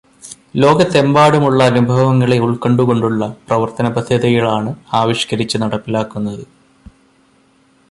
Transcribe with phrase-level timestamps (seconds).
[0.55, 6.43] ലോകത്തെമ്പാടുമുള്ള അനുഭവങ്ങളെ ഉള്ക്കൊണ്ടുകൊണ്ടുള്ള പ്രവര്ത്തനപദ്ധതികളാണ് ആവിഷ്കരിച്ച് നടപ്പിലാക്കുന്നത്.